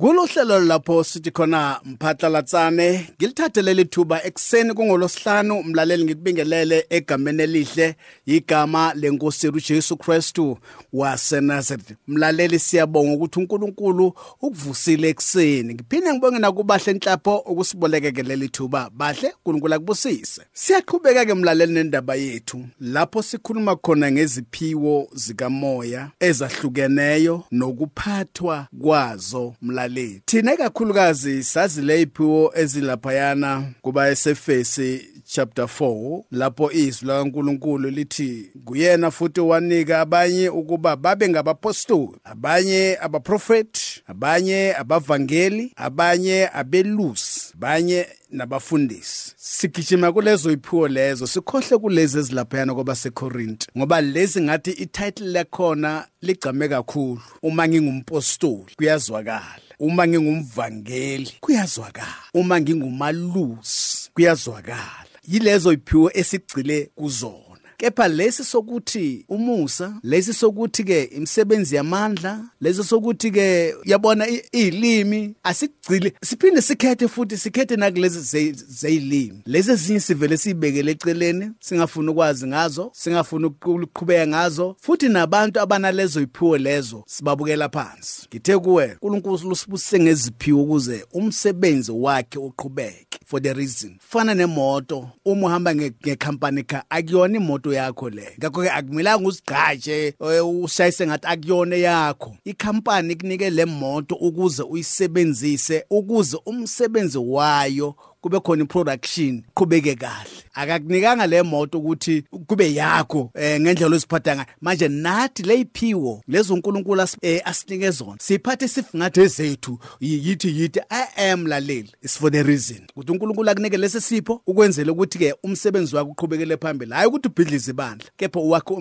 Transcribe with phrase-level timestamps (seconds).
[0.00, 9.48] Kulohlelo lapho sithi khona mphatlalatsane ngilithathele lithuba ekseni kungolosihlanu umlaleli ngikubingelele egameni elihle igama lenkosi
[9.48, 10.58] uJesu Kristu
[10.92, 19.74] waseNazareth mlaleli siyabonga ukuthi uNkulunkulu ukuvusile ekseni ngiphinde ngibonge nakubahle enhlapho ukusibolekekele lithuba bahle uNkulunkulu
[19.74, 20.42] akubusise.
[20.52, 29.87] Siyaqhubeka ke mlaleli nendaba yethu lapho sikhuluma khona ngeziphiwo zikamoya ezahlukeneyo nokuphathwa kwazo mlaleli.
[29.88, 39.10] Mlaleli thina ikakhulukazi sazi leyiphiwo ezilaphayana kuba esefesi chapter 4 lapho izwi likaNkuluNkulu lithi kuyena
[39.10, 49.27] futhi wanika abanye ukuba babe ngabapostoli abanye abaprofeti abanye abavangeli abanye abelusi abanye nabafundisi.
[49.40, 56.68] Sigijima kulezo iphiwo lezo sikhohle kulezi ezilaphayana kwaba seKorinti ngoba lezi ngathi ititle lakhona ligcame
[56.68, 57.20] kakhulu.
[57.42, 59.60] Uma ngingumpostoli kuyazwakala.
[59.78, 62.14] Uma ngingumvangeli kuyazwakala.
[62.34, 65.06] Uma ngingumalusi kuyazwakala.
[65.28, 67.47] Yilezo iphiwo esigcile kuzona
[67.78, 76.12] kepha lesi sokuthi umusa lesi sokuthi ke imisebenzi yamandla lesi sokuthi ke yabona izilimi asigcile
[76.22, 83.44] siphinde sikhethe futhi sikhethe nakulezi zeyilimi lezi ezinye sivele sibekele eceleni singafuni ukwazi ngazo singafuni
[83.46, 88.26] ukuqhubeka ngazo futhi nabantu abanalezo iphiwo lezo sibabukela phansi.
[88.28, 93.18] Ngithe kuwe uNkulunkulu usibusise ngeziphiwo ukuze umsebenzi wakhe uqhubeke.
[93.24, 98.28] For the reason fana nemoto uma uhamba ngekhampani car akuyona imoto yakho le.
[98.38, 100.14] Ngakho ke akumelanga usigqaje
[100.62, 108.62] ushayise ngathi akuyona yakho ikhampani ikunike le moto ukuze uyisebenzise ukuze umsebenzi wayo kube khona
[108.64, 110.47] iproduction qhubeke kahle.
[110.58, 114.46] Akakunikanga le moto ukuthi kube yakho eh, ngendlela oziphatha ngayo.
[114.60, 121.46] Manje nathi leyiphiwo lezo uNkulunkulu eh, asinike zona siphathe sifungathe ezethu yithi yithi i am
[121.46, 121.92] laleli.
[122.02, 122.86] Is for the reason.
[122.96, 126.92] Ukuthi uNkulunkulu akunike lesi sipho ukwenzela ukuthi ke umsebenzi wakho uqhubekele phambili.
[126.92, 128.74] Hayi ukuthi ubhidlize ibandla kepha wakhe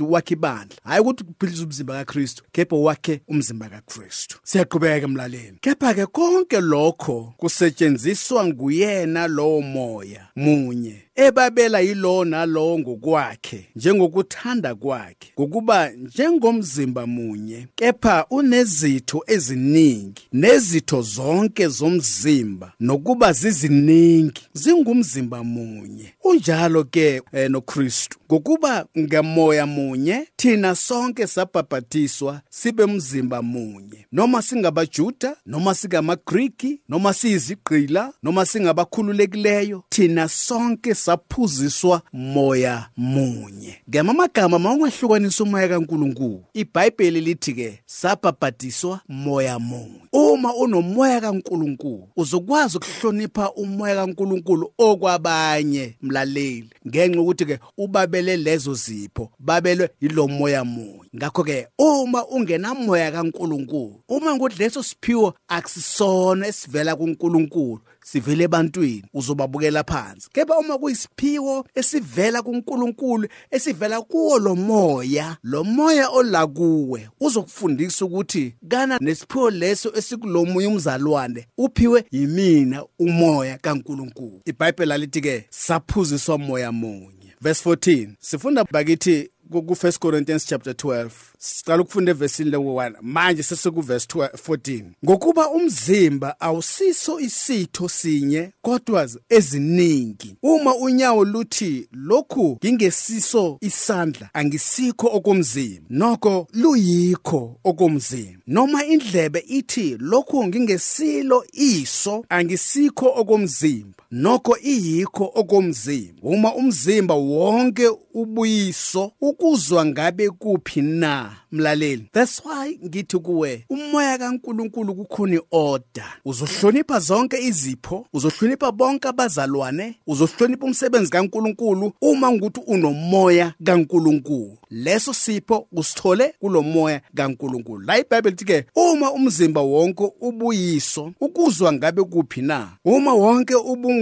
[0.00, 0.76] wakhe ibandla.
[0.84, 4.38] Hayi ukuthi ubhidlize umzimba kaKristu kepha wakhe umzimba kaKristu.
[4.44, 11.07] Siyaqhubeka emlaleni kepha ke konke lokho kusetshenziswa nguyena lowo moya munye.
[11.18, 22.72] Ebabela yilo nalowo ngokwakhe njengokuthanda kwakhe ngokuba njengomzimba munye kepha unezitho eziningi nezitho zonke zomzimba
[22.80, 26.14] nokuba ziziningi zingumzimba munye.
[26.24, 28.18] Unjalo ke eh, noKristu.
[28.32, 34.06] Ngokuba ngamoya munye thina sonke sabhabhatiswa sibe mzimba munye.
[34.12, 43.76] Noma singabajuda noma singamagriki noma siyiziqila noma singabakhululekileyo thina sonke saphuziswa moya munye.
[43.90, 46.44] Ngamagama mawungahlukanisa umoya kaNkuluNkulu.
[46.54, 50.02] iBhayibheli lithi ke sabhabhatiswa moya munye.
[50.12, 59.30] Uma unomoya kaNkuluNkulu uzokwazi ukuhlonipha umoya kaNkuluNkulu okwabanye mlaleli ngenxa ukuthi ke ubabele lezo zipho
[59.38, 61.08] babelwe yilo moya munye.
[61.16, 67.80] Ngakho ke uma ungenamoya kaNkuluNkulu uma ukuthi leso siphiwo akusisona esivela kuNkuluNkulu.
[68.12, 70.30] Sivele ebantwini uzobabukela phansi.
[70.32, 78.54] Kepha uma kuyisiphiwo esivela kuNkulunkulu esivela kuwo lo moya lo moya ola kuwe uzokufundisa ukuthi
[78.68, 84.40] kana nesiphiwo leso esikulomunye umzalwane uphiwe yimina umoya kaNkulunkulu.
[84.44, 87.34] iBhayibheli alithi ke saphuziswa umoya munye.
[87.40, 93.80] Verse 14 sifunda bakithi ku 1 Corinthians chapter 12 siqala ukufunda evesini le1 manje sesiku
[93.80, 100.36] verse 14 ngokuba umzimba awusiso isitho sinye kodwa eziningi.
[100.42, 105.86] Uma unyawo luthi lokhu ngingesiso isandla angisikho okomzimba.
[105.90, 108.42] Noko luyikho okomzimba.
[108.46, 114.04] Noma indlebe ithi lokhu ngingesilo iso angisikho okomzimba.
[114.10, 116.22] Nokho iyikho okomzimba.
[116.22, 122.08] Uma umzimba wonke ubuyiso ukuzwa ngabe kuphi na mlaleli?
[122.12, 126.04] That's why ngithi kuwe umoya kaNkuluNkulu kukhona iorder.
[126.24, 134.58] Uzohlonipha zonke izipho uzohlonipha bonke abazalwane uzohlonipha umsebenzi kaNkuluNkulu uma ukuthi unomoya kaNkuluNkulu.
[134.70, 137.86] Leso sipho usithole kulomoya kaNkuluNkulu.
[137.86, 143.97] La iBhayibheli lithi ke uma umzimba wonke ubuyiso ukuzwa ngabe kuphi na uma wonke ubu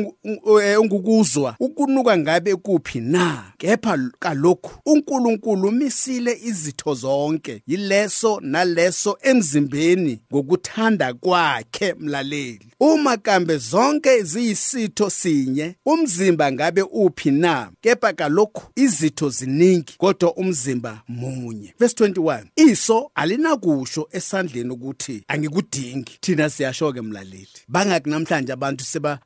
[0.78, 3.44] ongukuzwa ukunuka ngabe kuphi na?
[3.58, 12.66] Kepha kalokhu uNkulunkulu umisile izitho zonke yileso naleso emzimbeni ngokuthanda kwakhe mlaleli.
[12.80, 17.70] Uma kambe zonke ziyisitho sinye umzimba ngabe uphi na?
[17.80, 21.74] Kepha kalokhu izitho ziningi kodwa umzimba munye.
[21.78, 26.18] Verse 21 iso alinakusho esandleni ukuthi angikudingi.
[26.20, 27.48] Thina siyasho ke mlaleli.
[27.68, 29.18] Bangaki namhlanje abantu seba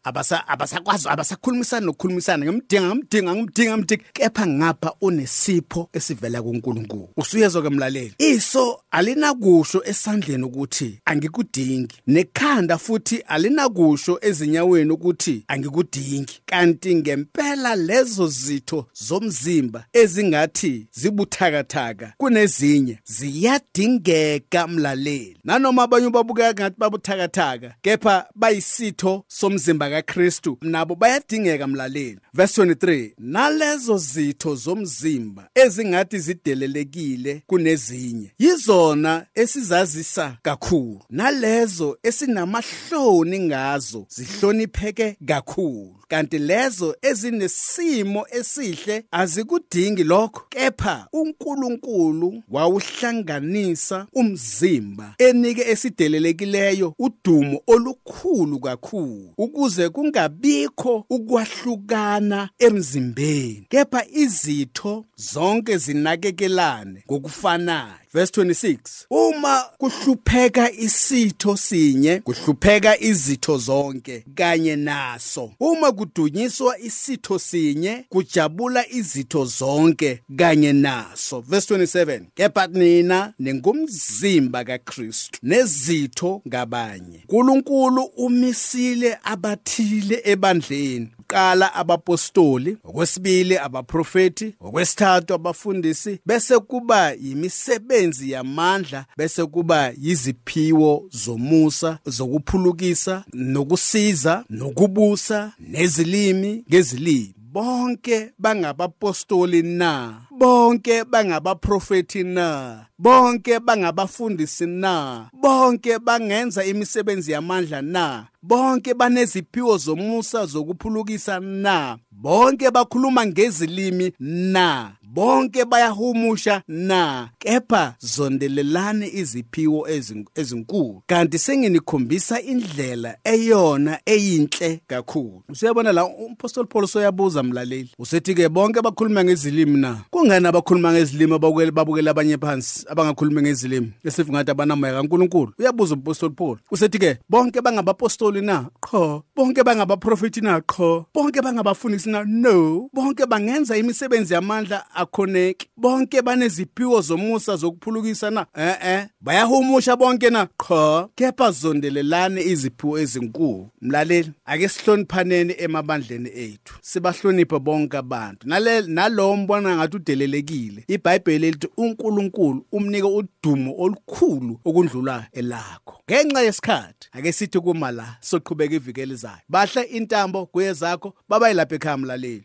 [0.60, 2.46] abasakwazi abasakhulumisana nokukhulumisana.
[2.46, 4.04] Ngimdinga ngimdinga ngimdinga ngimdinga.
[4.12, 7.08] Kepha ngapha unesipho esivela kuNkulunkulu.
[7.16, 8.14] Usuyezwa ke mlaleli?
[8.18, 11.96] Iso alinakusho esandleni ukuthi angikudingi.
[12.06, 16.40] Nekhanda futhi alinakusho ezinyaweni ukuthi angikudingi.
[16.46, 25.36] Kanti ngempela lezo zitho zomzimba ezingathi zibuthakathaka kunezinye ziyadingeka mlaleli.
[25.44, 30.50] Nanoma abanye babukeka ngathi babuthakathaka kepha bayisitho somzimba kaKristu.
[30.62, 32.19] Nabo bayadingeka mlaleli.
[32.35, 41.02] Verse 23 nalezo zitho zomzimba ezingathi zidelelekile kunezinye yizona esizazisa kakhulu.
[41.11, 46.00] Nalezo esinamahloni ngazo zihlonipheke kakhulu.
[46.10, 50.42] Kanti lezo ezinesimo esihle azikudingi lokho.
[50.48, 63.66] Kepha uNkulunkulu wawuhlanganisa umzimba enike esidelelekileyo udumo olukhulu kakhulu ukuze kungabikho ukwahlukana emzimbeni.
[63.68, 68.00] Kepha izitho zonke zinakekelane ngokufanayo.
[68.12, 75.52] Verse 26 uma kuhlupheka isitho sinye kuhlupheka izitho zonke kanye naso.
[75.60, 81.40] Uma kudunyiswa isitho sinye kujabula izitho zonke kanye naso.
[81.40, 87.24] Verse 27 kepha nina ningumzimba kaKristu nezitho ngabanye.
[87.28, 91.08] uNkulunkulu umisile abathile ebandleni.
[91.31, 103.25] Okokuqala abapostoli okwesibili abaprofeti okwesithathu abafundisi bese kuba yimisebenzi yamandla bese kuba yiziphiwo zomusa zokuphulukisa
[103.32, 107.35] nokusiza nokubusa nezilimi ngezilimi.
[107.52, 110.20] Bonke bangabapostoli na?
[110.31, 112.87] Bonke bangabaprofeti na?
[112.99, 115.29] Bonke bangabafundisi na?
[115.32, 118.26] Bonke bangenza imisebenzi yamandla na?
[118.43, 121.99] Bonke baneziphiwo zomusa zokuphulukisa na?
[122.11, 124.93] Bonke bakhuluma ngezilimi na?
[125.14, 127.28] Bonke bayahumusha na?
[127.38, 129.88] Kepha zondelelani iziphiwo
[130.34, 131.02] ezinkulu.
[131.06, 135.42] Kanti senginikhombisa indlela eyona eyinhle kakhulu.
[135.48, 137.90] Usiyabona la umpostoli Paul soyabuza mlaleli.
[137.98, 139.96] Usethi ke bonke bakhuluma ngezilimi na?
[140.10, 143.92] Kungani abakhuluma ngezilimi ababukela babukela abanye phansi abangakhulumi ngezilimi?
[144.04, 145.52] Esithi ngathi abanamaya kaNkuluNkulu.
[145.58, 146.58] Uyabuza umpostoli Paul.
[146.70, 148.70] Usethi ke bonke bangabapostoli na?
[148.80, 149.22] Qho.
[149.36, 150.60] Bonke bangabaprofeti na?
[150.60, 151.06] Qho.
[151.14, 152.24] Bonke bangabafundisi na?
[152.24, 152.88] No.
[152.92, 155.67] Bonke bangenza imisebenzi yamandla akhoneki.
[155.76, 158.47] Bonke baneziphiwo zomusa zokuphulukisa na?
[158.56, 160.47] Eh eh bayahumusha bonke na?
[160.47, 163.69] Qha kepha zondelelane iziphiwo ezinkulu.
[163.81, 166.75] Mlaleli ake sihloniphaneni emabandleni ethu.
[166.82, 168.49] Sibahloniphe bonke abantu.
[168.49, 170.85] Nale nalo mbona ngathi udelelekile.
[170.88, 176.03] iBhayibheli lithi uNkulunkulu umnike udumo olukhulu okundlula elakho.
[176.11, 181.96] Ngenxa yesikhathi ake sithi kuma la soqhubeka iviki elizayo bahle intambo kuye zakho babayilapha ekhaya
[181.96, 182.44] mlaleli.